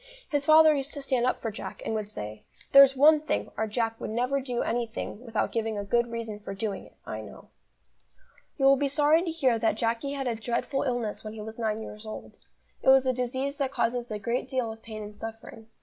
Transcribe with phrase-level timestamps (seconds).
[0.29, 3.67] His father used to stand up for Jack, and would say: "There's one thing, our
[3.67, 7.49] Jack will never do anything without giving a good reason for doing it, I know."
[8.57, 11.59] You will be sorry to hear that Jacky had a dreadful illness when he was
[11.59, 12.35] nine years old.
[12.81, 15.67] It was a disease that causes a great deal of pain and suffering.